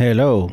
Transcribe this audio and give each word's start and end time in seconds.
Hello. 0.00 0.46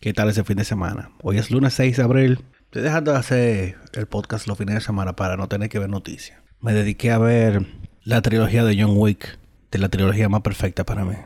¿Qué 0.00 0.14
tal 0.14 0.30
ese 0.30 0.42
fin 0.42 0.56
de 0.56 0.64
semana? 0.64 1.10
Hoy 1.20 1.36
es 1.36 1.50
lunes 1.50 1.74
6 1.74 1.98
de 1.98 2.02
abril. 2.02 2.42
Estoy 2.64 2.80
dejando 2.80 3.12
de 3.12 3.18
hacer 3.18 3.76
el 3.92 4.06
podcast 4.06 4.46
los 4.46 4.56
fines 4.56 4.76
de 4.76 4.80
semana 4.80 5.14
para 5.14 5.36
no 5.36 5.46
tener 5.46 5.68
que 5.68 5.78
ver 5.78 5.90
noticias. 5.90 6.40
Me 6.62 6.72
dediqué 6.72 7.10
a 7.10 7.18
ver 7.18 7.66
la 8.02 8.22
trilogía 8.22 8.64
de 8.64 8.82
John 8.82 8.94
Wick, 8.96 9.38
de 9.70 9.78
la 9.78 9.90
trilogía 9.90 10.30
más 10.30 10.40
perfecta 10.40 10.84
para 10.84 11.04
mí. 11.04 11.16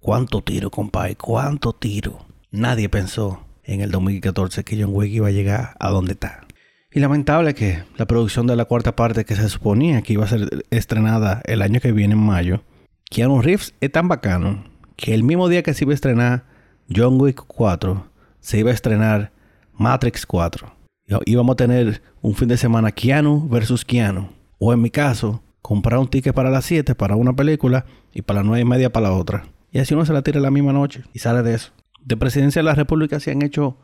¿Cuánto 0.00 0.42
tiro, 0.42 0.70
compadre? 0.70 1.16
¿Cuánto 1.16 1.72
tiro? 1.72 2.26
Nadie 2.50 2.90
pensó 2.90 3.46
en 3.64 3.80
el 3.80 3.90
2014 3.90 4.62
que 4.62 4.78
John 4.78 4.92
Wick 4.92 5.12
iba 5.12 5.28
a 5.28 5.32
llegar 5.32 5.76
a 5.80 5.88
donde 5.88 6.12
está. 6.12 6.46
Y 6.92 7.00
lamentable 7.00 7.54
que 7.54 7.84
la 7.96 8.04
producción 8.04 8.46
de 8.46 8.54
la 8.54 8.66
cuarta 8.66 8.94
parte 8.94 9.24
que 9.24 9.34
se 9.34 9.48
suponía 9.48 10.02
que 10.02 10.12
iba 10.12 10.26
a 10.26 10.28
ser 10.28 10.66
estrenada 10.68 11.40
el 11.46 11.62
año 11.62 11.80
que 11.80 11.92
viene 11.92 12.12
en 12.12 12.20
mayo, 12.20 12.64
Keanu 13.08 13.40
Reeves 13.40 13.72
es 13.80 13.90
tan 13.90 14.08
bacano 14.08 14.62
que 14.96 15.14
el 15.14 15.22
mismo 15.22 15.48
día 15.48 15.62
que 15.62 15.72
se 15.72 15.84
iba 15.84 15.92
a 15.92 15.94
estrenar 15.94 16.55
John 16.94 17.20
Wick 17.20 17.42
4, 17.46 18.06
se 18.40 18.58
iba 18.58 18.70
a 18.70 18.74
estrenar 18.74 19.32
Matrix 19.72 20.24
4. 20.26 20.72
Y 21.06 21.32
íbamos 21.32 21.54
a 21.54 21.56
tener 21.56 22.02
un 22.22 22.34
fin 22.34 22.48
de 22.48 22.56
semana 22.56 22.92
Keanu 22.92 23.48
versus 23.48 23.84
Keanu. 23.84 24.28
O 24.58 24.72
en 24.72 24.80
mi 24.80 24.90
caso, 24.90 25.42
comprar 25.62 25.98
un 25.98 26.08
ticket 26.08 26.34
para 26.34 26.50
las 26.50 26.64
7 26.64 26.94
para 26.94 27.16
una 27.16 27.34
película 27.34 27.84
y 28.12 28.22
para 28.22 28.40
las 28.40 28.46
9 28.46 28.60
y 28.60 28.64
media 28.64 28.92
para 28.92 29.08
la 29.08 29.14
otra. 29.14 29.46
Y 29.72 29.78
así 29.78 29.94
uno 29.94 30.06
se 30.06 30.12
la 30.12 30.22
tira 30.22 30.40
la 30.40 30.50
misma 30.50 30.72
noche 30.72 31.04
y 31.12 31.18
sale 31.18 31.42
de 31.42 31.54
eso. 31.54 31.72
De 32.04 32.16
presidencia 32.16 32.60
de 32.60 32.64
la 32.64 32.74
República 32.74 33.20
se 33.20 33.30
han 33.30 33.42
hecho 33.42 33.76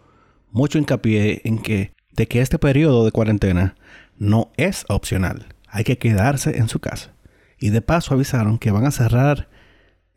mucho 0.51 0.79
hincapié 0.79 1.43
en 1.45 1.59
que 1.59 1.93
de 2.13 2.29
que 2.29 2.41
este 2.41 2.59
periodo 2.59 3.05
de 3.05 3.11
cuarentena 3.11 3.75
no 4.19 4.53
es 4.57 4.85
opcional. 4.89 5.47
Hay 5.67 5.85
que 5.85 5.99
quedarse 5.99 6.59
en 6.59 6.69
su 6.69 6.79
casa. 6.79 7.15
Y 7.59 7.71
de 7.71 7.81
paso 7.81 8.15
avisaron 8.15 8.59
que 8.59 8.71
van 8.71 8.85
a 8.85 8.91
cerrar 8.91 9.49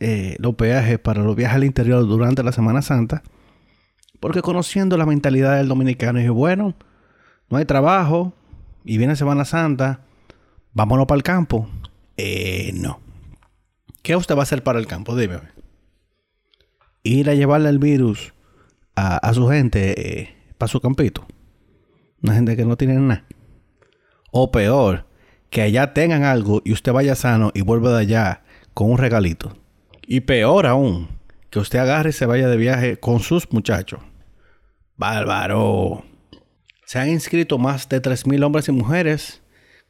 eh, 0.08 0.36
los 0.38 0.54
peajes 0.54 1.00
para 1.00 1.24
los 1.24 1.36
viajes 1.36 1.56
al 1.56 1.64
interior 1.64 2.06
durante 2.06 2.44
la 2.44 2.52
Semana 2.52 2.84
Santa. 2.84 3.24
Porque 4.20 4.44
conociendo 4.44 4.98
la 4.98 5.08
mentalidad 5.08 5.58
del 5.58 5.68
dominicano, 5.68 6.20
dije, 6.20 6.30
bueno, 6.30 6.76
no 7.50 7.58
hay 7.58 7.66
trabajo 7.66 8.32
y 8.84 9.00
viene 9.00 9.16
Semana 9.16 9.46
Santa, 9.46 10.02
vámonos 10.74 11.08
para 11.08 11.18
el 11.18 11.24
campo. 11.24 11.68
Eh, 12.18 12.72
no. 12.76 13.00
¿Qué 14.04 14.16
usted 14.16 14.36
va 14.36 14.42
a 14.42 14.44
hacer 14.44 14.62
para 14.62 14.78
el 14.78 14.86
campo? 14.86 15.16
Dime. 15.16 15.40
Ir 17.02 17.28
a 17.32 17.34
llevarle 17.34 17.70
el 17.70 17.80
virus 17.80 18.36
a, 18.96 19.34
su 19.34 19.48
gente 19.48 20.22
eh, 20.22 20.36
para 20.60 20.68
su 20.68 20.82
campito. 20.82 21.26
Una 22.22 22.36
gente 22.36 22.56
que 22.56 22.64
no 22.64 22.78
tiene 22.78 22.94
nada. 22.94 23.26
O 24.32 24.52
peor, 24.52 25.08
que 25.50 25.64
allá 25.64 25.96
tengan 25.96 26.22
algo 26.22 26.62
y 26.64 26.74
usted 26.74 26.94
vaya 26.94 27.16
sano 27.16 27.50
y 27.56 27.62
vuelva 27.62 27.90
de 27.90 28.02
allá 28.02 28.44
con 28.76 28.92
un 28.92 29.00
regalito. 29.00 29.65
Y 30.08 30.22
peor 30.22 30.66
aún, 30.66 31.10
que 31.50 31.60
usted 31.60 31.80
agarre 31.80 32.12
y 32.12 32.14
se 32.14 32.26
vaya 32.26 32.48
de 32.48 32.56
viaje 32.58 32.98
con 32.98 33.20
sus 33.20 33.52
muchachos. 33.52 34.00
Bárbaro. 34.96 36.06
Se 36.86 37.00
han 37.00 37.10
inscrito 37.10 37.58
más 37.58 37.90
de 37.90 38.02
3.000 38.02 38.46
hombres 38.46 38.68
y 38.68 38.72
mujeres 38.72 39.42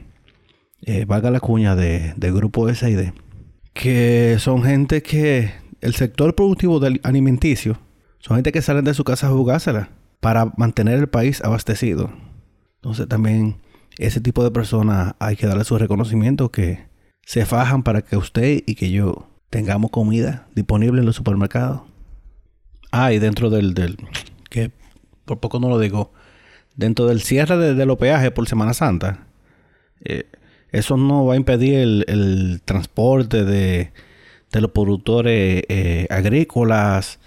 eh, 0.82 1.06
valga 1.06 1.32
la 1.32 1.40
cuña 1.40 1.76
de, 1.76 2.14
del 2.16 2.34
grupo 2.34 2.72
SID, 2.74 3.12
que 3.74 4.38
son 4.40 4.64
gente 4.64 5.02
que 5.04 5.52
el 5.82 5.94
sector 5.94 6.36
productivo 6.36 6.80
del 6.80 7.00
alimenticio, 7.04 7.80
son 8.20 8.38
gente 8.38 8.52
que 8.52 8.62
salen 8.62 8.86
de 8.86 8.94
su 8.94 9.04
casa 9.04 9.28
a 9.28 9.32
jugársela 9.32 9.90
para 10.20 10.52
mantener 10.58 10.98
el 10.98 11.08
país 11.08 11.44
abastecido. 11.44 12.12
Entonces 12.76 13.08
también 13.08 13.58
ese 13.98 14.22
tipo 14.22 14.44
de 14.44 14.52
personas 14.52 15.16
hay 15.20 15.36
que 15.36 15.48
darle 15.48 15.64
su 15.64 15.78
reconocimiento 15.78 16.52
que 16.52 16.88
se 17.24 17.46
fajan 17.46 17.84
para 17.84 18.02
que 18.02 18.18
usted 18.18 18.64
y 18.66 18.76
que 18.76 18.92
yo 18.92 19.37
tengamos 19.50 19.92
comida 19.92 20.48
disponible 20.56 21.00
en 21.00 21.06
los 21.06 21.16
supermercados. 21.16 21.82
Ah, 22.92 23.12
y 23.14 23.20
dentro 23.20 23.50
del, 23.50 23.74
del 23.74 23.98
que 24.50 24.72
por 25.26 25.40
poco 25.40 25.60
no 25.60 25.70
lo 25.70 25.80
digo, 25.80 26.14
dentro 26.76 27.06
del 27.08 27.22
cierre 27.22 27.58
de, 27.58 27.86
los 27.86 27.98
peajes 27.98 28.32
por 28.32 28.48
Semana 28.48 28.74
Santa, 28.74 29.28
eh, 30.04 30.30
eso 30.72 30.96
no 30.98 31.26
va 31.26 31.34
a 31.34 31.38
impedir 31.38 31.76
el, 32.08 32.62
transporte 32.64 33.44
de, 33.44 33.92
de, 34.52 34.62
los 34.62 34.72
productores 34.72 35.64
eh, 35.68 36.08
agrícolas, 36.10 37.20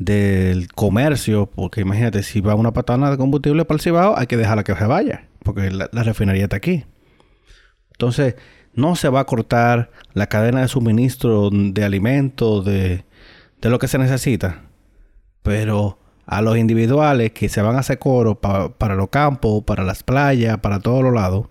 del 0.00 0.72
comercio, 0.72 1.44
porque 1.54 1.82
imagínate, 1.82 2.22
si 2.22 2.40
va 2.40 2.54
una 2.54 2.72
patana 2.72 3.10
de 3.10 3.18
combustible 3.18 3.66
para 3.66 3.76
el 3.76 3.82
Cibao, 3.82 4.16
hay 4.16 4.26
que 4.26 4.38
dejarla 4.38 4.64
que 4.64 4.74
se 4.74 4.86
vaya, 4.86 5.28
porque 5.44 5.70
la, 5.70 5.88
refinería 5.92 6.44
está 6.44 6.56
aquí. 6.56 6.84
Entonces, 7.92 8.34
no 8.74 8.96
se 8.96 9.08
va 9.08 9.20
a 9.20 9.26
cortar 9.26 9.90
la 10.12 10.28
cadena 10.28 10.60
de 10.60 10.68
suministro 10.68 11.50
de 11.50 11.84
alimentos, 11.84 12.64
de, 12.64 13.04
lo 13.62 13.78
que 13.78 13.88
se 13.88 13.98
necesita, 13.98 14.62
pero 15.42 15.98
a 16.26 16.42
los 16.42 16.56
individuales 16.56 17.32
que 17.32 17.48
se 17.48 17.62
van 17.62 17.76
a 17.76 17.80
hacer 17.80 17.98
coro 17.98 18.40
para 18.40 18.94
los 18.94 19.08
campos, 19.08 19.64
para 19.64 19.84
las 19.84 20.02
playas, 20.02 20.58
para 20.58 20.80
todos 20.80 21.02
los 21.02 21.12
lados, 21.12 21.46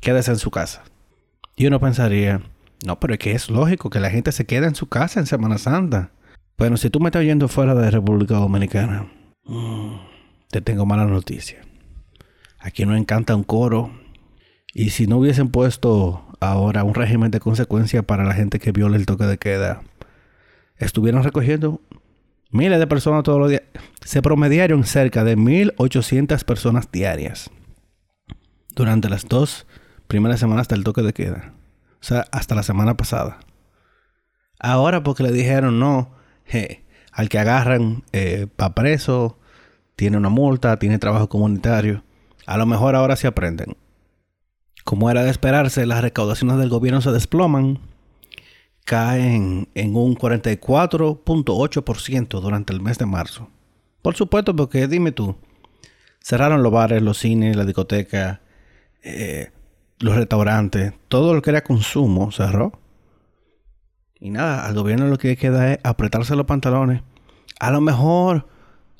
quédese 0.00 0.32
en 0.32 0.38
su 0.38 0.50
casa. 0.50 0.82
Y 1.56 1.66
uno 1.66 1.78
pensaría, 1.80 2.42
no, 2.84 2.98
pero 2.98 3.14
es 3.14 3.20
que 3.20 3.32
es 3.32 3.50
lógico 3.50 3.90
que 3.90 4.00
la 4.00 4.10
gente 4.10 4.32
se 4.32 4.46
quede 4.46 4.66
en 4.66 4.74
su 4.74 4.88
casa 4.88 5.20
en 5.20 5.26
Semana 5.26 5.58
Santa. 5.58 6.10
Bueno, 6.58 6.76
si 6.76 6.90
tú 6.90 7.00
me 7.00 7.08
estás 7.08 7.20
oyendo 7.20 7.48
fuera 7.48 7.74
de 7.74 7.90
República 7.90 8.34
Dominicana, 8.34 9.10
mm, 9.44 9.94
te 10.50 10.60
tengo 10.60 10.86
mala 10.86 11.06
noticia. 11.06 11.60
Aquí 12.58 12.84
no 12.86 12.96
encanta 12.96 13.34
un 13.34 13.44
coro. 13.44 13.90
Y 14.74 14.90
si 14.90 15.06
no 15.06 15.18
hubiesen 15.18 15.50
puesto 15.50 16.24
ahora 16.42 16.84
un 16.84 16.94
régimen 16.94 17.30
de 17.30 17.40
consecuencia 17.40 18.02
para 18.02 18.24
la 18.24 18.34
gente 18.34 18.58
que 18.58 18.72
viola 18.72 18.96
el 18.96 19.06
toque 19.06 19.24
de 19.24 19.38
queda, 19.38 19.82
estuvieron 20.76 21.22
recogiendo 21.22 21.80
miles 22.50 22.78
de 22.78 22.86
personas 22.86 23.22
todos 23.22 23.38
los 23.38 23.50
días. 23.50 23.62
Se 24.04 24.22
promediaron 24.22 24.84
cerca 24.84 25.24
de 25.24 25.36
1.800 25.36 26.44
personas 26.44 26.90
diarias 26.90 27.50
durante 28.74 29.08
las 29.08 29.26
dos 29.28 29.66
primeras 30.08 30.40
semanas 30.40 30.68
del 30.68 30.84
toque 30.84 31.02
de 31.02 31.12
queda. 31.12 31.54
O 32.00 32.04
sea, 32.04 32.26
hasta 32.32 32.54
la 32.54 32.62
semana 32.62 32.96
pasada. 32.96 33.38
Ahora 34.58 35.02
porque 35.02 35.22
le 35.22 35.32
dijeron 35.32 35.78
no, 35.78 36.14
al 37.12 37.28
que 37.28 37.38
agarran 37.38 38.04
eh, 38.12 38.46
para 38.56 38.74
preso, 38.74 39.38
tiene 39.96 40.16
una 40.16 40.28
multa, 40.28 40.78
tiene 40.78 40.98
trabajo 40.98 41.28
comunitario. 41.28 42.02
A 42.46 42.56
lo 42.56 42.66
mejor 42.66 42.96
ahora 42.96 43.16
se 43.16 43.26
aprenden. 43.26 43.76
Como 44.92 45.10
era 45.10 45.24
de 45.24 45.30
esperarse, 45.30 45.86
las 45.86 46.02
recaudaciones 46.02 46.58
del 46.58 46.68
gobierno 46.68 47.00
se 47.00 47.12
desploman, 47.12 47.78
caen 48.84 49.66
en 49.74 49.96
un 49.96 50.14
44.8% 50.14 52.40
durante 52.42 52.74
el 52.74 52.82
mes 52.82 52.98
de 52.98 53.06
marzo. 53.06 53.48
Por 54.02 54.16
supuesto, 54.16 54.54
porque 54.54 54.86
dime 54.88 55.10
tú, 55.10 55.36
cerraron 56.20 56.62
los 56.62 56.70
bares, 56.70 57.00
los 57.00 57.16
cines, 57.16 57.56
la 57.56 57.64
discoteca, 57.64 58.42
eh, 59.02 59.50
los 59.98 60.14
restaurantes, 60.14 60.92
todo 61.08 61.32
lo 61.32 61.40
que 61.40 61.48
era 61.48 61.64
consumo 61.64 62.30
cerró. 62.30 62.78
Y 64.20 64.28
nada, 64.28 64.66
al 64.66 64.74
gobierno 64.74 65.06
lo 65.06 65.16
que 65.16 65.38
queda 65.38 65.72
es 65.72 65.78
apretarse 65.84 66.36
los 66.36 66.44
pantalones. 66.44 67.00
A 67.58 67.70
lo 67.70 67.80
mejor 67.80 68.46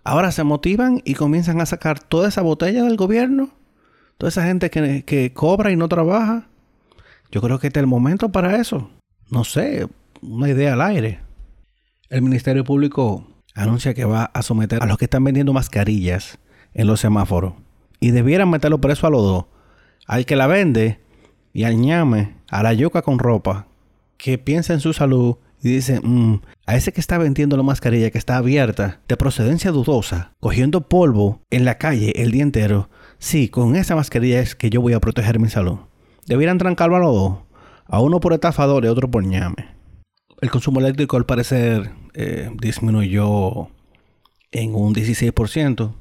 ahora 0.04 0.32
se 0.32 0.42
motivan 0.42 1.02
y 1.04 1.16
comienzan 1.16 1.60
a 1.60 1.66
sacar 1.66 2.00
toda 2.00 2.28
esa 2.28 2.40
botella 2.40 2.82
del 2.82 2.96
gobierno. 2.96 3.50
Toda 4.22 4.28
esa 4.28 4.44
gente 4.44 4.70
que, 4.70 5.02
que 5.04 5.32
cobra 5.32 5.72
y 5.72 5.76
no 5.76 5.88
trabaja. 5.88 6.46
Yo 7.32 7.40
creo 7.40 7.58
que 7.58 7.66
este 7.66 7.80
es 7.80 7.82
el 7.82 7.88
momento 7.88 8.30
para 8.30 8.60
eso. 8.60 8.88
No 9.28 9.42
sé, 9.42 9.88
una 10.20 10.48
idea 10.48 10.74
al 10.74 10.80
aire. 10.80 11.18
El 12.08 12.22
Ministerio 12.22 12.62
Público 12.62 13.26
anuncia 13.56 13.94
que 13.94 14.04
va 14.04 14.26
a 14.26 14.42
someter 14.42 14.80
a 14.80 14.86
los 14.86 14.96
que 14.96 15.06
están 15.06 15.24
vendiendo 15.24 15.52
mascarillas 15.52 16.38
en 16.72 16.86
los 16.86 17.00
semáforos. 17.00 17.54
Y 17.98 18.12
debieran 18.12 18.48
meterlo 18.48 18.80
preso 18.80 19.08
a 19.08 19.10
los 19.10 19.22
dos. 19.22 19.46
Al 20.06 20.24
que 20.24 20.36
la 20.36 20.46
vende 20.46 21.00
y 21.52 21.64
al 21.64 21.78
ñame, 21.78 22.36
a 22.48 22.62
la 22.62 22.74
yuca 22.74 23.02
con 23.02 23.18
ropa, 23.18 23.66
que 24.18 24.38
piensa 24.38 24.72
en 24.72 24.78
su 24.78 24.92
salud 24.92 25.38
y 25.62 25.68
dice, 25.68 26.00
mm, 26.02 26.40
a 26.66 26.76
ese 26.76 26.92
que 26.92 27.00
está 27.00 27.18
vendiendo 27.18 27.56
la 27.56 27.62
mascarilla 27.62 28.10
que 28.10 28.18
está 28.18 28.36
abierta, 28.36 29.00
de 29.06 29.16
procedencia 29.16 29.70
dudosa, 29.70 30.32
cogiendo 30.40 30.88
polvo 30.88 31.40
en 31.50 31.64
la 31.64 31.78
calle 31.78 32.12
el 32.16 32.32
día 32.32 32.42
entero, 32.42 32.90
sí, 33.18 33.48
con 33.48 33.76
esa 33.76 33.94
mascarilla 33.94 34.40
es 34.40 34.56
que 34.56 34.70
yo 34.70 34.80
voy 34.80 34.92
a 34.92 35.00
proteger 35.00 35.38
mi 35.38 35.48
salud. 35.48 35.78
Debieran 36.26 36.58
trancarlo 36.58 36.96
a 36.96 37.00
los 37.00 37.14
dos, 37.14 37.38
a 37.86 38.00
uno 38.00 38.18
por 38.18 38.32
estafador 38.32 38.84
y 38.84 38.88
a 38.88 38.92
otro 38.92 39.10
por 39.10 39.24
ñame. 39.24 39.68
El 40.40 40.50
consumo 40.50 40.80
eléctrico 40.80 41.16
al 41.16 41.26
parecer 41.26 41.92
eh, 42.14 42.50
disminuyó 42.60 43.68
en 44.50 44.74
un 44.74 44.94
16%. 44.94 45.94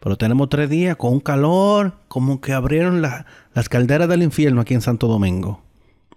Pero 0.00 0.16
tenemos 0.16 0.48
tres 0.50 0.68
días 0.68 0.96
con 0.96 1.14
un 1.14 1.20
calor, 1.20 1.94
como 2.08 2.40
que 2.40 2.52
abrieron 2.52 3.00
las 3.00 3.68
calderas 3.68 4.08
del 4.08 4.22
infierno 4.22 4.60
aquí 4.60 4.74
en 4.74 4.82
Santo 4.82 5.08
Domingo. 5.08 5.62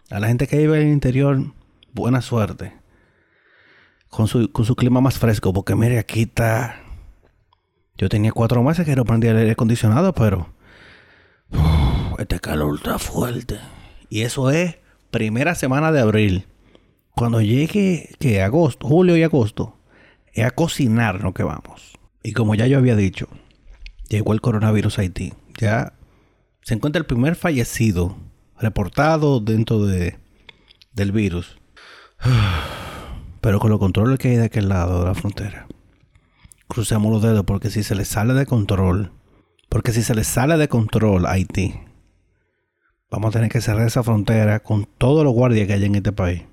A 0.09 0.19
la 0.19 0.27
gente 0.27 0.45
que 0.45 0.57
vive 0.57 0.81
en 0.81 0.87
el 0.87 0.93
interior, 0.93 1.41
buena 1.93 2.21
suerte. 2.21 2.73
Con 4.09 4.27
su, 4.27 4.51
con 4.51 4.65
su 4.65 4.75
clima 4.75 5.01
más 5.01 5.19
fresco, 5.19 5.53
porque 5.53 5.75
mire, 5.75 5.99
aquí 5.99 6.23
está. 6.23 6.81
Yo 7.97 8.09
tenía 8.09 8.31
cuatro 8.31 8.63
meses 8.63 8.85
que 8.85 8.95
no 8.95 9.05
prendía 9.05 9.31
el 9.31 9.37
aire 9.37 9.51
acondicionado, 9.51 10.13
pero. 10.13 10.53
este 12.17 12.39
calor 12.39 12.75
está 12.75 12.99
fuerte. 12.99 13.59
Y 14.09 14.21
eso 14.21 14.49
es 14.51 14.77
primera 15.11 15.55
semana 15.55 15.91
de 15.91 15.99
abril. 15.99 16.47
Cuando 17.11 17.41
llegue, 17.41 18.15
que 18.19 18.41
agosto, 18.41 18.87
julio 18.87 19.17
y 19.17 19.23
agosto, 19.23 19.77
es 20.33 20.45
a 20.45 20.51
cocinar 20.51 21.21
lo 21.21 21.33
que 21.33 21.43
vamos. 21.43 21.97
Y 22.23 22.33
como 22.33 22.55
ya 22.55 22.67
yo 22.67 22.77
había 22.77 22.95
dicho, 22.95 23.27
llegó 24.09 24.33
el 24.33 24.41
coronavirus 24.41 24.99
a 24.99 25.01
Haití. 25.01 25.33
Ya 25.59 25.93
se 26.61 26.75
encuentra 26.75 26.99
el 26.99 27.05
primer 27.05 27.35
fallecido 27.35 28.17
reportado 28.59 29.39
dentro 29.39 29.85
de, 29.85 30.17
del 30.93 31.11
virus. 31.11 31.57
Pero 33.41 33.59
con 33.59 33.69
los 33.69 33.79
controles 33.79 34.19
que 34.19 34.29
hay 34.29 34.37
de 34.37 34.45
aquel 34.45 34.69
lado 34.69 34.99
de 34.99 35.05
la 35.05 35.15
frontera. 35.15 35.67
Crucemos 36.67 37.11
los 37.11 37.21
dedos 37.21 37.45
porque 37.45 37.69
si 37.69 37.83
se 37.83 37.95
le 37.95 38.05
sale 38.05 38.33
de 38.33 38.45
control, 38.45 39.11
porque 39.69 39.93
si 39.93 40.03
se 40.03 40.15
le 40.15 40.23
sale 40.23 40.57
de 40.57 40.67
control 40.67 41.25
a 41.25 41.31
Haití, 41.31 41.79
vamos 43.09 43.29
a 43.29 43.37
tener 43.37 43.51
que 43.51 43.61
cerrar 43.61 43.87
esa 43.87 44.03
frontera 44.03 44.61
con 44.61 44.85
todos 44.97 45.23
los 45.23 45.33
guardias 45.33 45.67
que 45.67 45.73
hay 45.73 45.85
en 45.85 45.95
este 45.95 46.11
país. 46.11 46.43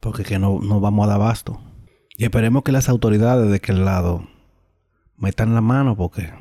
Porque 0.00 0.24
que 0.24 0.38
no, 0.38 0.60
no 0.60 0.80
vamos 0.80 1.04
a 1.04 1.08
dar 1.08 1.16
abasto. 1.16 1.60
Y 2.16 2.24
esperemos 2.24 2.62
que 2.62 2.72
las 2.72 2.88
autoridades 2.88 3.48
de 3.48 3.56
aquel 3.56 3.84
lado 3.84 4.26
metan 5.16 5.54
la 5.54 5.60
mano 5.60 5.96
porque 5.96 6.32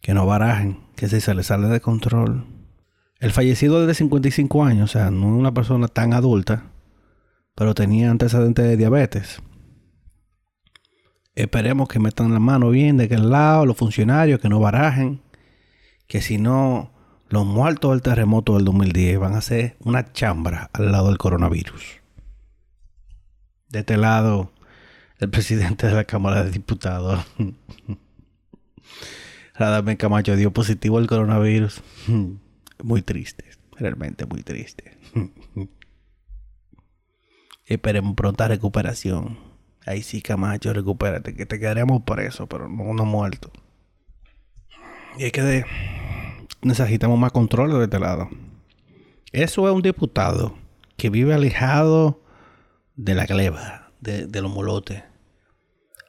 que 0.00 0.14
no 0.14 0.26
barajen, 0.26 0.78
que 0.94 1.08
si 1.08 1.20
se 1.20 1.34
le 1.34 1.42
sale 1.42 1.68
de 1.68 1.80
control. 1.80 2.46
El 3.18 3.32
fallecido 3.32 3.84
de 3.86 3.94
55 3.94 4.64
años, 4.64 4.90
o 4.90 4.92
sea, 4.92 5.10
no 5.10 5.26
es 5.26 5.32
una 5.32 5.52
persona 5.52 5.88
tan 5.88 6.12
adulta, 6.12 6.70
pero 7.56 7.74
tenía 7.74 8.10
antecedentes 8.10 8.64
de 8.64 8.76
diabetes. 8.76 9.42
Esperemos 11.34 11.88
que 11.88 11.98
metan 11.98 12.32
la 12.32 12.38
mano 12.38 12.70
bien 12.70 12.98
de 12.98 13.04
aquel 13.04 13.30
lado, 13.30 13.66
los 13.66 13.76
funcionarios, 13.76 14.40
que 14.40 14.48
no 14.48 14.60
barajen, 14.60 15.22
que 16.06 16.20
si 16.20 16.38
no, 16.38 16.92
los 17.28 17.46
muertos 17.46 17.90
del 17.90 18.02
terremoto 18.02 18.54
del 18.54 18.64
2010 18.66 19.18
van 19.18 19.34
a 19.34 19.40
ser 19.40 19.76
una 19.80 20.12
chambra 20.12 20.70
al 20.72 20.92
lado 20.92 21.08
del 21.08 21.18
coronavirus. 21.18 21.82
De 23.70 23.80
este 23.80 23.96
lado, 23.96 24.52
el 25.18 25.30
presidente 25.30 25.86
de 25.86 25.94
la 25.94 26.04
Cámara 26.04 26.44
de 26.44 26.50
Diputados, 26.50 27.24
Radamés 29.54 29.96
Camacho, 29.96 30.36
dio 30.36 30.52
positivo 30.52 30.98
al 30.98 31.06
coronavirus. 31.06 31.82
Muy 32.82 33.00
triste, 33.00 33.46
realmente 33.78 34.26
muy 34.26 34.42
triste. 34.42 34.98
Esperemos 37.66 38.14
pronta 38.14 38.48
recuperación. 38.48 39.38
Ahí 39.84 40.02
sí, 40.02 40.22
Camacho, 40.22 40.72
recupérate, 40.72 41.34
que 41.34 41.46
te 41.46 41.58
quedaremos 41.58 42.02
preso, 42.02 42.46
pero 42.46 42.68
no, 42.68 42.94
no 42.94 43.04
muerto. 43.04 43.50
Y 45.18 45.24
es 45.24 45.32
que 45.32 45.64
necesitamos 46.62 47.18
más 47.18 47.32
control 47.32 47.72
de 47.78 47.84
este 47.84 47.98
lado. 47.98 48.28
Eso 49.32 49.68
es 49.68 49.74
un 49.74 49.82
diputado 49.82 50.56
que 50.96 51.10
vive 51.10 51.34
alejado 51.34 52.22
de 52.94 53.14
la 53.14 53.26
gleba, 53.26 53.92
de, 54.00 54.26
de 54.26 54.42
los 54.42 54.52
molotes. 54.52 55.02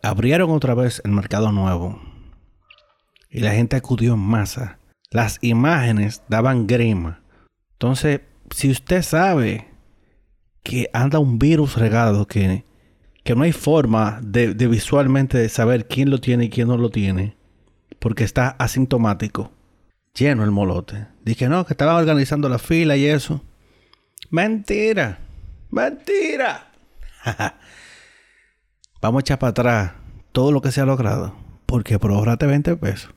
Abrieron 0.02 0.52
otra 0.52 0.74
vez 0.74 1.02
el 1.04 1.12
mercado 1.12 1.52
nuevo. 1.52 2.02
Y 3.30 3.40
la 3.42 3.52
gente 3.52 3.76
acudió 3.76 4.14
en 4.14 4.20
masa 4.20 4.80
las 5.10 5.40
imágenes 5.42 6.22
daban 6.28 6.68
grima. 6.68 7.22
Entonces, 7.74 8.22
si 8.52 8.70
usted 8.70 9.02
sabe 9.02 9.68
que 10.68 10.90
anda 10.92 11.18
un 11.18 11.40
virus 11.40 11.78
regado, 11.78 12.28
que, 12.28 12.66
que 13.24 13.36
no 13.36 13.44
hay 13.44 13.54
forma 13.54 14.20
de, 14.22 14.54
visualmente 14.68 15.48
saber 15.48 15.88
quién 15.88 16.10
lo 16.10 16.20
tiene 16.20 16.46
y 16.46 16.50
quién 16.50 16.68
no 16.68 16.76
lo 16.76 16.90
tiene, 16.90 17.38
porque 18.00 18.26
está 18.26 18.50
asintomático, 18.60 19.50
lleno 20.14 20.44
el 20.44 20.52
molote. 20.52 21.08
Dije, 21.24 21.48
no, 21.48 21.66
que 21.66 21.72
estaba 21.72 21.96
organizando 21.96 22.50
la 22.50 22.60
fila 22.60 22.98
y 22.98 23.06
eso. 23.06 23.42
Mentira, 24.30 25.20
mentira. 25.72 26.70
Vamos 29.02 29.20
a 29.20 29.22
echar 29.22 29.40
para 29.40 29.52
atrás 29.52 29.92
todo 30.34 30.52
lo 30.52 30.62
que 30.62 30.74
se 30.74 30.82
ha 30.82 30.86
logrado, 30.86 31.34
porque 31.66 31.98
por 31.98 32.12
ahorrate 32.12 32.46
20 32.46 32.76
pesos. 32.76 33.14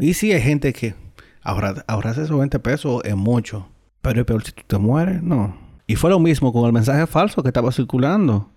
Y 0.00 0.14
si 0.14 0.32
hay 0.32 0.42
gente 0.42 0.72
que 0.72 0.96
Ahorrar, 1.44 1.84
ahorrarse 1.88 2.22
esos 2.22 2.38
20 2.38 2.60
pesos 2.60 3.02
es 3.04 3.16
mucho. 3.16 3.68
Pero 4.00 4.20
es 4.20 4.26
peor 4.26 4.44
si 4.44 4.52
tú 4.52 4.62
te 4.66 4.78
mueres, 4.78 5.22
no. 5.22 5.56
Y 5.86 5.96
fue 5.96 6.10
lo 6.10 6.18
mismo 6.18 6.52
con 6.52 6.64
el 6.64 6.72
mensaje 6.72 7.06
falso 7.06 7.42
que 7.42 7.48
estaba 7.48 7.72
circulando. 7.72 8.50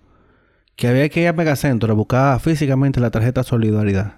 Que 0.76 0.88
había 0.88 1.08
que 1.08 1.22
ir 1.22 1.28
a 1.28 1.32
Megacentro 1.32 1.90
a 1.90 1.96
buscar 1.96 2.38
físicamente 2.40 3.00
la 3.00 3.10
tarjeta 3.10 3.42
Solidaridad. 3.42 4.16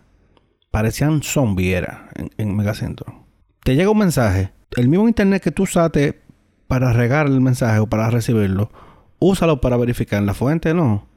Parecían 0.70 1.22
zombies 1.22 1.84
en, 2.14 2.30
en 2.36 2.56
Megacentro. 2.56 3.26
Te 3.62 3.76
llega 3.76 3.90
un 3.90 3.98
mensaje. 3.98 4.52
El 4.76 4.88
mismo 4.88 5.08
internet 5.08 5.42
que 5.42 5.50
tú 5.50 5.62
usaste 5.62 6.20
para 6.68 6.92
regar 6.92 7.26
el 7.26 7.40
mensaje 7.40 7.80
o 7.80 7.86
para 7.86 8.10
recibirlo, 8.10 8.70
úsalo 9.18 9.60
para 9.60 9.76
verificar 9.76 10.20
en 10.20 10.26
la 10.26 10.34
fuente, 10.34 10.74
no. 10.74 11.08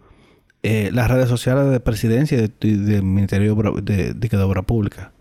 Eh, 0.64 0.90
las 0.94 1.10
redes 1.10 1.28
sociales 1.28 1.70
de 1.70 1.80
presidencia 1.80 2.38
y 2.40 2.76
del 2.76 3.04
Ministerio 3.04 3.56
de, 3.56 3.82
de, 3.82 4.14
de, 4.14 4.38
Obra 4.38 4.62
Pública, 4.62 5.12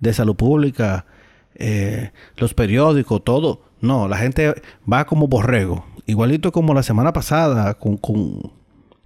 de 0.00 0.12
Salud 0.12 0.36
Pública, 0.36 1.06
eh, 1.54 2.12
los 2.36 2.54
periódicos, 2.54 3.22
todo. 3.22 3.62
No, 3.80 4.08
la 4.08 4.16
gente 4.16 4.54
va 4.90 5.04
como 5.04 5.28
borrego. 5.28 5.84
Igualito 6.06 6.52
como 6.52 6.72
la 6.72 6.84
semana 6.84 7.12
pasada 7.12 7.74
con, 7.74 7.96
con, 7.96 8.52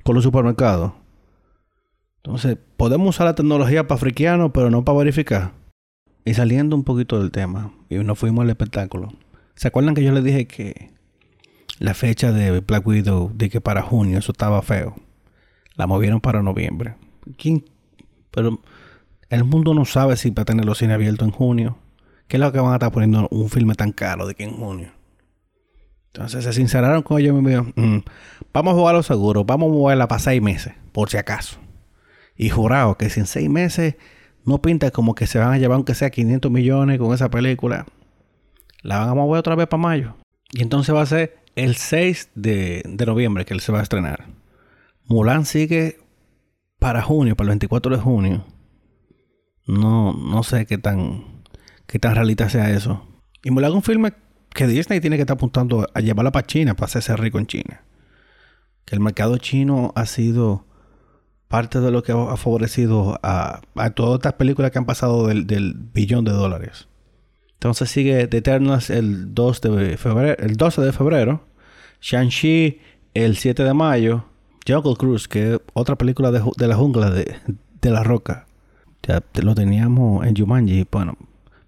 los 0.04 0.22
supermercados. 0.22 0.92
Entonces, 2.22 2.58
podemos 2.76 3.08
usar 3.08 3.26
la 3.26 3.34
tecnología 3.34 3.86
para 3.86 3.98
friquearnos, 3.98 4.50
pero 4.52 4.70
no 4.70 4.84
para 4.84 4.98
verificar. 4.98 5.52
Y 6.26 6.34
saliendo 6.34 6.76
un 6.76 6.84
poquito 6.84 7.18
del 7.18 7.30
tema, 7.30 7.72
y 7.88 7.96
nos 7.96 8.18
fuimos 8.18 8.42
al 8.42 8.50
espectáculo. 8.50 9.08
¿Se 9.54 9.68
acuerdan 9.68 9.94
que 9.94 10.04
yo 10.04 10.12
les 10.12 10.22
dije 10.22 10.46
que 10.46 10.90
la 11.78 11.94
fecha 11.94 12.32
de 12.32 12.60
Black 12.60 12.86
Widow, 12.86 13.32
de 13.34 13.48
que 13.48 13.62
para 13.62 13.80
junio 13.80 14.18
eso 14.18 14.32
estaba 14.32 14.60
feo? 14.60 14.94
La 15.76 15.86
movieron 15.86 16.20
para 16.20 16.42
noviembre. 16.42 16.96
¿Quién? 17.38 17.64
Pero 18.30 18.60
el 19.30 19.44
mundo 19.44 19.72
no 19.72 19.86
sabe 19.86 20.18
si 20.18 20.28
va 20.30 20.42
a 20.42 20.44
tener 20.44 20.66
los 20.66 20.76
cines 20.76 20.96
abiertos 20.96 21.26
en 21.26 21.32
junio. 21.32 21.78
¿Qué 22.28 22.36
es 22.36 22.40
lo 22.40 22.52
que 22.52 22.60
van 22.60 22.72
a 22.72 22.74
estar 22.74 22.92
poniendo 22.92 23.26
un 23.30 23.48
filme 23.48 23.74
tan 23.74 23.92
caro 23.92 24.26
de 24.26 24.34
que 24.34 24.44
en 24.44 24.56
junio? 24.56 24.99
Entonces 26.12 26.44
se 26.44 26.52
sinceraron 26.52 27.02
con 27.02 27.20
ellos 27.20 27.40
me 27.40 27.50
dijeron, 27.50 27.72
mm, 27.76 27.98
vamos 28.52 28.74
a 28.74 28.76
jugar 28.76 28.94
los 28.94 29.06
seguros, 29.06 29.46
vamos 29.46 29.70
a 29.70 29.72
moverla 29.72 30.08
para 30.08 30.18
seis 30.18 30.42
meses, 30.42 30.74
por 30.92 31.08
si 31.08 31.16
acaso. 31.16 31.58
Y 32.36 32.48
jurado 32.48 32.96
que 32.96 33.10
si 33.10 33.20
en 33.20 33.26
seis 33.26 33.48
meses 33.48 33.94
no 34.44 34.60
pinta 34.60 34.90
como 34.90 35.14
que 35.14 35.26
se 35.26 35.38
van 35.38 35.52
a 35.52 35.58
llevar 35.58 35.76
aunque 35.76 35.94
sea 35.94 36.10
500 36.10 36.50
millones 36.50 36.98
con 36.98 37.14
esa 37.14 37.30
película, 37.30 37.86
la 38.82 38.98
van 38.98 39.10
a 39.10 39.14
mover 39.14 39.38
otra 39.38 39.54
vez 39.54 39.68
para 39.68 39.82
mayo. 39.82 40.16
Y 40.52 40.62
entonces 40.62 40.94
va 40.94 41.02
a 41.02 41.06
ser 41.06 41.38
el 41.54 41.76
6 41.76 42.30
de, 42.34 42.82
de 42.84 43.06
noviembre 43.06 43.44
que 43.44 43.54
él 43.54 43.60
se 43.60 43.70
va 43.70 43.80
a 43.80 43.82
estrenar. 43.82 44.26
Mulan 45.06 45.44
sigue 45.44 45.98
para 46.80 47.02
junio, 47.02 47.36
para 47.36 47.46
el 47.46 47.50
24 47.50 47.96
de 47.96 48.02
junio. 48.02 48.44
No, 49.66 50.12
no 50.12 50.42
sé 50.42 50.66
qué 50.66 50.78
tan 50.78 51.44
qué 51.86 51.98
tan 51.98 52.14
realista 52.14 52.48
sea 52.48 52.70
eso. 52.70 53.06
Y 53.44 53.50
lo 53.50 53.66
hago 53.66 53.74
un 53.76 53.82
filme 53.82 54.12
que 54.54 54.66
Disney 54.66 55.00
tiene 55.00 55.16
que 55.16 55.22
estar 55.22 55.36
apuntando 55.36 55.86
a 55.92 56.00
llevarla 56.00 56.32
para 56.32 56.46
China, 56.46 56.74
para 56.74 56.86
hacerse 56.86 57.16
rico 57.16 57.38
en 57.38 57.46
China. 57.46 57.82
Que 58.84 58.94
el 58.96 59.00
mercado 59.00 59.38
chino 59.38 59.92
ha 59.94 60.06
sido 60.06 60.66
parte 61.48 61.80
de 61.80 61.90
lo 61.90 62.02
que 62.02 62.12
ha 62.12 62.36
favorecido 62.36 63.18
a, 63.22 63.60
todas 63.94 64.18
estas 64.18 64.34
películas 64.34 64.70
que 64.70 64.78
han 64.78 64.86
pasado 64.86 65.26
del, 65.26 65.74
billón 65.92 66.24
de 66.24 66.32
dólares. 66.32 66.86
Entonces 67.54 67.90
sigue 67.90 68.26
The 68.28 68.38
Eternals 68.38 68.88
el 68.88 69.34
2 69.34 69.60
de 69.60 69.96
febrero, 69.96 70.36
el 70.38 70.56
12 70.56 70.80
de 70.80 70.92
febrero, 70.92 71.44
Shang-Chi 72.00 72.80
el 73.14 73.36
7 73.36 73.64
de 73.64 73.74
mayo, 73.74 74.24
Jungle 74.66 74.94
Cruise, 74.96 75.26
que 75.26 75.54
es 75.54 75.60
otra 75.72 75.96
película 75.96 76.30
de, 76.30 76.68
la 76.68 76.76
jungla 76.76 77.10
de, 77.10 77.36
de 77.80 77.90
la 77.90 78.04
roca. 78.04 78.46
Ya 79.02 79.22
lo 79.42 79.54
teníamos 79.54 80.26
en 80.26 80.36
Jumanji, 80.36 80.86
bueno, 80.90 81.16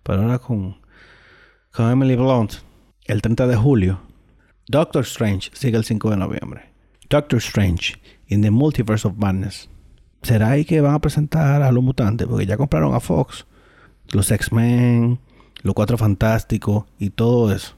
pero 0.02 0.22
ahora 0.22 0.38
con, 0.38 0.76
con 1.72 1.90
Emily 1.90 2.14
Blunt, 2.14 2.52
el 3.12 3.23
30 3.23 3.47
de 3.47 3.57
julio. 3.57 4.00
Doctor 4.69 5.02
Strange 5.02 5.50
sigue 5.52 5.76
el 5.76 5.85
5 5.85 6.11
de 6.11 6.16
noviembre. 6.16 6.73
Doctor 7.09 7.38
Strange 7.38 7.95
in 8.28 8.42
the 8.42 8.50
Multiverse 8.50 9.07
of 9.07 9.16
Madness. 9.16 9.69
¿Será 10.23 10.50
ahí 10.50 10.64
que 10.64 10.81
van 10.81 10.95
a 10.95 11.00
presentar 11.00 11.62
a 11.62 11.73
los 11.73 11.83
mutantes? 11.83 12.26
Porque 12.26 12.47
ya 12.47 12.57
compraron 12.57 12.95
a 12.95 13.00
Fox. 13.00 13.47
Los 14.12 14.31
X-Men, 14.31 15.19
los 15.62 15.75
Cuatro 15.75 15.99
Fantásticos 15.99 16.85
y 16.99 17.11
todo 17.11 17.52
eso. 17.52 17.75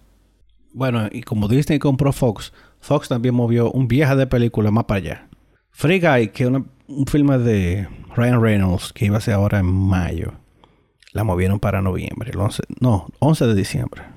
Bueno, 0.73 1.09
y 1.11 1.23
como 1.23 1.49
Disney 1.49 1.79
compró 1.79 2.13
Fox, 2.13 2.53
Fox 2.81 3.09
también 3.09 3.35
movió 3.35 3.71
un 3.71 3.89
vieja 3.89 4.17
de 4.17 4.27
película 4.27 4.71
más 4.71 4.85
para 4.85 4.99
allá. 4.99 5.29
Free 5.71 6.01
Guy, 6.01 6.29
que 6.29 6.45
es 6.45 6.51
un 6.51 7.07
filme 7.07 7.39
de 7.39 7.89
Ryan 8.15 8.41
Reynolds 8.41 8.93
que 8.93 9.07
iba 9.07 9.19
a 9.19 9.21
ser 9.21 9.35
ahora 9.35 9.59
en 9.59 9.67
mayo, 9.67 10.35
la 11.13 11.25
movieron 11.25 11.61
para 11.61 11.83
noviembre, 11.83 12.31
el 12.33 12.39
11, 12.39 12.63
no, 12.81 13.09
11 13.21 13.47
de 13.47 13.55
diciembre. 13.55 14.14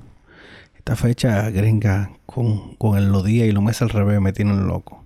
Esta 0.88 0.96
fecha 0.96 1.50
gringa 1.50 2.12
con, 2.26 2.76
con 2.76 2.98
el, 2.98 3.12
los 3.12 3.26
días 3.26 3.46
y 3.46 3.52
los 3.52 3.62
meses 3.62 3.82
al 3.82 3.90
revés 3.90 4.22
me 4.22 4.32
tienen 4.32 4.68
loco. 4.68 5.04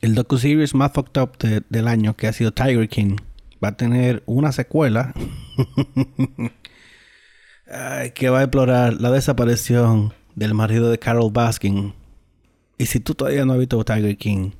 El 0.00 0.16
docu-series 0.16 0.74
más 0.74 0.90
fucked 0.90 1.22
up 1.22 1.38
del 1.38 1.86
año, 1.86 2.16
que 2.16 2.26
ha 2.26 2.32
sido 2.32 2.52
Tiger 2.52 2.88
King, 2.88 3.18
va 3.62 3.68
a 3.68 3.76
tener 3.76 4.24
una 4.26 4.50
secuela 4.50 5.14
que 8.14 8.28
va 8.28 8.40
a 8.40 8.42
explorar 8.42 8.94
la 8.94 9.12
desaparición 9.12 10.12
del 10.34 10.52
marido 10.52 10.90
de 10.90 10.98
Carol 10.98 11.30
Baskin. 11.30 11.94
Y 12.76 12.86
si 12.86 12.98
tú 12.98 13.14
todavía 13.14 13.44
no 13.44 13.52
has 13.52 13.60
visto 13.60 13.84
Tiger 13.84 14.16
King, 14.16 14.50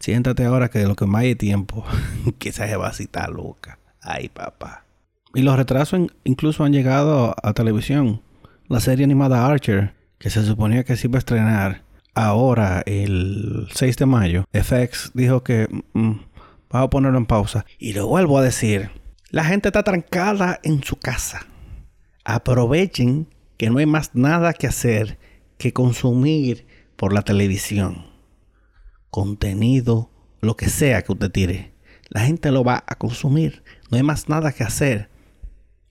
siéntate 0.00 0.44
ahora 0.44 0.70
que 0.70 0.80
de 0.80 0.88
lo 0.88 0.96
que 0.96 1.06
más 1.06 1.22
hay 1.22 1.36
tiempo, 1.36 1.84
que 2.40 2.48
esa 2.48 2.66
va 2.78 2.88
a 2.88 3.28
loca. 3.28 3.78
Ay, 4.02 4.28
papá. 4.28 4.86
Y 5.34 5.42
los 5.42 5.56
retrasos 5.56 6.10
incluso 6.24 6.64
han 6.64 6.72
llegado 6.72 7.36
a, 7.40 7.52
televisión. 7.52 8.22
La 8.68 8.80
serie 8.80 9.06
animada 9.06 9.46
Archer, 9.46 9.94
que 10.18 10.28
se 10.28 10.44
suponía 10.44 10.84
que 10.84 10.94
se 10.94 11.06
iba 11.06 11.16
a 11.16 11.20
estrenar 11.20 11.84
ahora 12.14 12.82
el 12.84 13.66
6 13.72 13.96
de 13.96 14.04
mayo, 14.04 14.44
FX 14.52 15.12
dijo 15.14 15.42
que 15.42 15.66
mm, 15.70 15.98
mm, 15.98 16.26
vamos 16.68 16.86
a 16.86 16.90
ponerlo 16.90 17.16
en 17.16 17.24
pausa. 17.24 17.64
Y 17.78 17.94
lo 17.94 18.06
vuelvo 18.06 18.36
a 18.36 18.42
decir, 18.42 18.90
la 19.30 19.44
gente 19.44 19.70
está 19.70 19.84
trancada 19.84 20.60
en 20.62 20.84
su 20.84 20.96
casa. 20.96 21.46
Aprovechen 22.26 23.28
que 23.56 23.70
no 23.70 23.78
hay 23.78 23.86
más 23.86 24.14
nada 24.14 24.52
que 24.52 24.66
hacer 24.66 25.18
que 25.56 25.72
consumir 25.72 26.66
por 26.96 27.14
la 27.14 27.22
televisión. 27.22 28.04
Contenido, 29.08 30.10
lo 30.42 30.58
que 30.58 30.68
sea 30.68 31.00
que 31.00 31.12
usted 31.12 31.30
tire. 31.30 31.72
La 32.10 32.20
gente 32.20 32.50
lo 32.50 32.64
va 32.64 32.84
a 32.86 32.96
consumir. 32.96 33.62
No 33.90 33.96
hay 33.96 34.02
más 34.02 34.28
nada 34.28 34.52
que 34.52 34.64
hacer. 34.64 35.08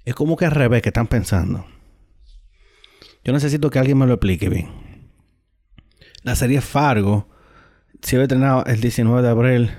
Es 0.06 0.14
como 0.14 0.38
que 0.38 0.46
al 0.46 0.52
revés 0.52 0.84
que 0.84 0.90
están 0.90 1.08
pensando. 1.08 1.66
Yo 3.28 3.34
necesito 3.34 3.70
que 3.70 3.78
alguien 3.78 3.98
me 3.98 4.08
lo 4.08 4.14
explique 4.14 4.48
bien. 4.48 4.70
La 6.24 6.38
serie 6.38 6.62
Fargo 6.62 7.28
se 8.02 8.16
había 8.16 8.24
estrenado 8.24 8.64
el 8.68 8.80
19 8.80 9.22
de 9.22 9.28
abril, 9.28 9.72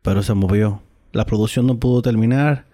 pero 0.00 0.22
se 0.22 0.32
movió. 0.32 0.80
La 1.10 1.26
producción 1.26 1.66
no 1.66 1.80
pudo 1.80 2.02
terminar 2.02 2.66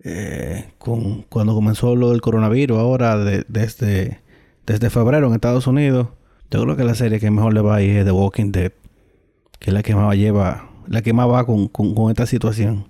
eh, 0.00 0.74
con, 0.76 1.22
cuando 1.22 1.54
comenzó 1.54 1.96
lo 1.96 2.10
del 2.10 2.20
coronavirus, 2.20 2.76
ahora 2.76 3.16
desde, 3.16 4.20
desde 4.66 4.90
febrero 4.90 5.28
en 5.28 5.32
Estados 5.32 5.66
Unidos. 5.66 6.08
Yo 6.50 6.62
creo 6.64 6.76
que 6.76 6.84
la 6.84 6.94
serie 6.94 7.18
que 7.18 7.30
mejor 7.30 7.54
le 7.54 7.62
va 7.62 7.76
a 7.76 7.82
ir 7.82 7.96
es 7.96 8.04
The 8.04 8.12
Walking 8.12 8.52
Dead, 8.52 8.72
que 9.60 9.70
es 9.70 9.74
la 9.74 9.82
que 9.82 9.94
más 9.94 10.14
lleva, 10.14 10.68
la 10.88 11.00
que 11.00 11.14
más 11.14 11.26
va 11.26 11.46
con, 11.46 11.68
con 11.68 12.10
esta 12.10 12.26
situación. 12.26 12.86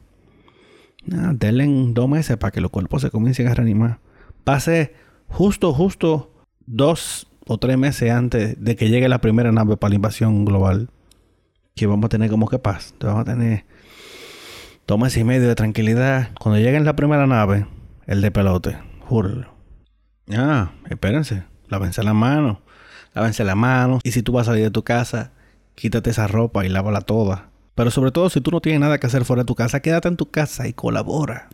Ah, 1.12 1.34
denle 1.36 1.68
dos 1.92 2.08
meses 2.08 2.36
para 2.36 2.50
que 2.50 2.60
los 2.60 2.72
cuerpos 2.72 3.00
se 3.00 3.12
comiencen 3.12 3.46
a 3.46 3.54
reanimar. 3.54 4.00
Pase 4.42 5.03
justo, 5.28 5.73
justo 5.73 6.31
dos 6.66 7.26
o 7.47 7.59
tres 7.59 7.76
meses 7.76 8.11
antes 8.11 8.62
de 8.62 8.76
que 8.76 8.88
llegue 8.88 9.09
la 9.09 9.21
primera 9.21 9.52
nave 9.52 9.76
para 9.76 9.90
la 9.90 9.97
invasión 9.97 10.45
global. 10.45 10.90
Que 11.75 11.87
vamos 11.87 12.07
a 12.07 12.09
tener 12.09 12.31
como 12.31 12.49
que 12.49 12.59
paz. 12.59 12.95
Vamos 13.00 13.23
a 13.23 13.25
tener 13.25 13.64
dos 14.87 14.99
meses 14.99 15.19
y 15.19 15.25
medio 15.25 15.49
de 15.49 15.54
tranquilidad. 15.54 16.31
Cuando 16.38 16.61
llegue 16.61 16.78
la 16.81 16.97
primera 16.97 17.26
nave, 17.26 17.66
el 18.07 18.21
de 18.21 18.31
pelote, 18.31 18.78
júralo. 19.00 19.54
Ah, 20.31 20.73
espérense. 20.88 21.45
Lávense 21.69 22.02
la 22.02 22.14
mano. 22.14 22.62
Lávense 23.14 23.45
la 23.45 23.54
mano. 23.54 23.99
Y 24.02 24.12
si 24.12 24.23
tú 24.23 24.33
vas 24.33 24.49
a 24.49 24.52
salir 24.52 24.64
de 24.64 24.71
tu 24.71 24.85
casa, 24.85 25.33
quítate 25.75 26.11
esa 26.11 26.26
ropa 26.26 26.64
y 26.64 26.69
lávala 26.69 27.00
toda. 27.00 27.50
Pero 27.75 27.90
sobre 27.90 28.12
todo 28.12 28.31
si 28.31 28.40
tú 28.40 28.50
no 28.50 28.61
tienes 28.61 28.81
nada 28.81 28.99
que 28.99 29.07
hacer 29.07 29.25
fuera 29.25 29.43
de 29.43 29.47
tu 29.47 29.54
casa, 29.54 29.81
quédate 29.81 30.09
en 30.09 30.16
tu 30.16 30.31
casa 30.31 30.69
y 30.69 30.73
colabora. 30.73 31.49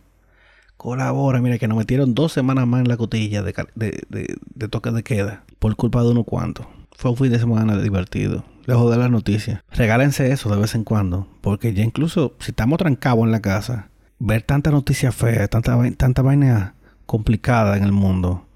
Colabora, 0.81 1.39
mira 1.41 1.59
que 1.59 1.67
nos 1.67 1.77
metieron 1.77 2.15
dos 2.15 2.33
semanas 2.33 2.65
más 2.65 2.81
en 2.81 2.87
la 2.87 2.97
cotilla 2.97 3.43
de, 3.43 3.53
de, 3.75 4.67
toque 4.67 4.89
de 4.89 5.03
queda 5.03 5.43
por 5.59 5.75
culpa 5.75 6.01
de 6.01 6.09
uno 6.09 6.23
cuanto. 6.23 6.67
Fue 6.97 7.11
un 7.11 7.17
fin 7.17 7.29
de 7.29 7.37
semana 7.37 7.77
divertido. 7.77 8.43
Lejos 8.65 8.89
de 8.89 8.97
las 8.97 9.11
noticias. 9.11 9.61
Regálense 9.69 10.31
eso 10.31 10.49
de 10.49 10.59
vez 10.59 10.73
en 10.73 10.83
cuando. 10.83 11.27
Porque 11.41 11.75
ya 11.75 11.83
incluso 11.83 12.33
si 12.39 12.49
estamos 12.49 12.79
trancados 12.79 13.23
en 13.25 13.31
la 13.31 13.41
casa, 13.41 13.89
ver 14.17 14.41
tanta 14.41 14.71
noticia 14.71 15.11
fea, 15.11 15.47
tanta, 15.47 15.77
tanta 15.97 16.23
vaina 16.23 16.73
complicada 17.05 17.77
en 17.77 17.83
el 17.83 17.91
mundo, 17.91 18.47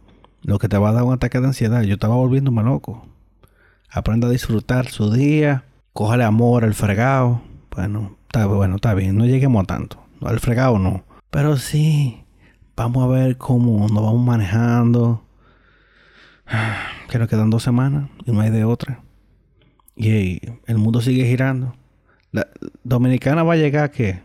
lo 0.41 0.57
que 0.57 0.67
te 0.67 0.79
va 0.79 0.89
a 0.89 0.93
dar 0.93 1.03
un 1.03 1.13
ataque 1.13 1.39
de 1.39 1.45
ansiedad. 1.45 1.83
Yo 1.83 1.93
estaba 1.93 2.15
volviéndome 2.15 2.63
loco. 2.63 3.07
Aprenda 3.87 4.29
a 4.29 4.31
disfrutar 4.31 4.87
su 4.87 5.11
día. 5.11 5.65
Cójale 5.93 6.23
amor 6.23 6.63
al 6.63 6.73
fregado 6.73 7.43
bueno, 7.75 8.15
está 8.25 8.45
bueno, 8.45 8.75
está 8.75 8.93
bien, 8.93 9.17
no 9.17 9.25
lleguemos 9.25 9.63
a 9.63 9.67
tanto. 9.67 10.01
Al 10.21 10.39
fregado 10.39 10.79
no. 10.79 11.03
Pero 11.35 11.57
sí, 11.57 12.23
vamos 12.77 13.03
a 13.03 13.07
ver 13.07 13.35
cómo 13.35 13.89
nos 13.89 14.01
vamos 14.01 14.25
manejando. 14.25 15.25
Que 17.09 17.19
nos 17.19 17.27
quedan 17.27 17.49
dos 17.49 17.61
semanas 17.61 18.09
y 18.25 18.31
no 18.31 18.39
hay 18.39 18.51
de 18.51 18.63
otra. 18.63 19.03
Y 19.97 20.39
el 20.65 20.77
mundo 20.77 21.01
sigue 21.01 21.25
girando. 21.25 21.75
La 22.31 22.47
dominicana 22.85 23.43
va 23.43 23.53
a 23.53 23.57
llegar 23.57 23.91
que 23.91 24.21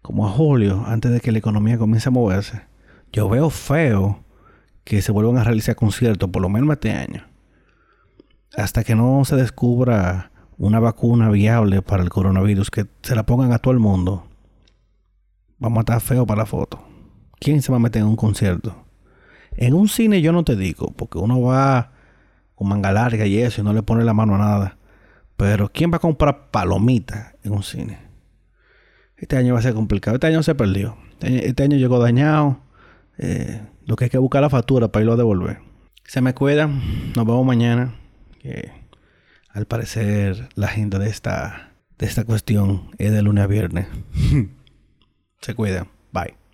como 0.00 0.28
a 0.28 0.30
julio, 0.30 0.84
antes 0.86 1.10
de 1.10 1.18
que 1.18 1.32
la 1.32 1.38
economía 1.38 1.76
comience 1.76 2.08
a 2.08 2.12
moverse. 2.12 2.62
Yo 3.12 3.28
veo 3.28 3.50
feo 3.50 4.24
que 4.84 5.02
se 5.02 5.10
vuelvan 5.10 5.38
a 5.38 5.44
realizar 5.44 5.74
conciertos, 5.74 6.30
por 6.30 6.40
lo 6.40 6.48
menos 6.48 6.70
este 6.70 6.92
año. 6.92 7.24
Hasta 8.56 8.84
que 8.84 8.94
no 8.94 9.24
se 9.24 9.34
descubra 9.34 10.30
una 10.56 10.78
vacuna 10.78 11.30
viable 11.30 11.82
para 11.82 12.04
el 12.04 12.10
coronavirus, 12.10 12.70
que 12.70 12.86
se 13.02 13.16
la 13.16 13.26
pongan 13.26 13.52
a 13.52 13.58
todo 13.58 13.72
el 13.72 13.80
mundo, 13.80 14.28
vamos 15.58 15.78
a 15.78 15.80
estar 15.80 16.00
feo 16.00 16.26
para 16.26 16.42
la 16.42 16.46
foto. 16.46 16.84
¿Quién 17.38 17.62
se 17.62 17.70
va 17.70 17.76
a 17.76 17.80
meter 17.80 18.02
en 18.02 18.08
un 18.08 18.16
concierto? 18.16 18.84
En 19.52 19.74
un 19.74 19.88
cine 19.88 20.20
yo 20.22 20.32
no 20.32 20.44
te 20.44 20.56
digo, 20.56 20.92
porque 20.96 21.18
uno 21.18 21.40
va 21.40 21.92
con 22.54 22.68
manga 22.68 22.92
larga 22.92 23.26
y 23.26 23.38
eso 23.38 23.60
y 23.60 23.64
no 23.64 23.72
le 23.72 23.82
pone 23.82 24.04
la 24.04 24.14
mano 24.14 24.34
a 24.34 24.38
nada. 24.38 24.78
Pero 25.36 25.70
¿quién 25.70 25.92
va 25.92 25.96
a 25.96 26.00
comprar 26.00 26.50
palomitas 26.50 27.34
en 27.42 27.52
un 27.52 27.62
cine? 27.62 27.98
Este 29.16 29.36
año 29.36 29.54
va 29.54 29.60
a 29.60 29.62
ser 29.62 29.74
complicado. 29.74 30.16
Este 30.16 30.26
año 30.26 30.42
se 30.42 30.54
perdió. 30.54 30.96
Este 31.20 31.62
año, 31.62 31.76
llegó 31.76 31.98
dañado. 31.98 32.60
Eh, 33.18 33.62
lo 33.84 33.96
que 33.96 34.04
hay 34.04 34.10
que 34.10 34.18
buscar 34.18 34.42
la 34.42 34.50
factura 34.50 34.88
para 34.88 35.02
irlo 35.02 35.12
a 35.14 35.16
devolver. 35.16 35.58
Se 36.04 36.20
me 36.20 36.34
cuidan. 36.34 36.80
Nos 37.14 37.26
vemos 37.26 37.44
mañana 37.44 37.94
al 39.50 39.66
parecer 39.66 40.48
la 40.54 40.66
agenda 40.66 40.98
de 40.98 41.08
esta, 41.08 41.72
de 41.98 42.06
esta 42.06 42.24
cuestión 42.24 42.90
es 42.98 43.12
de 43.12 43.22
lunes 43.22 43.44
a 43.44 43.46
viernes. 43.46 43.86
Se 45.40 45.54
cuidan. 45.54 45.88
Bye. 46.12 46.45